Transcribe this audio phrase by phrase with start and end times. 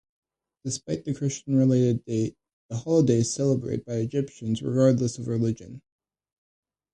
[0.65, 2.35] Despite the Christian-related date,
[2.69, 5.83] the holiday is celebrated by Egyptians regardless of religion.